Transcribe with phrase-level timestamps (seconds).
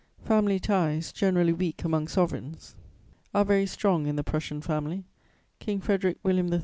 [0.23, 2.75] "Family ties, generally weak among sovereigns,
[3.35, 5.05] are very strong in the Prussian Family:
[5.59, 6.59] King Frederic William III.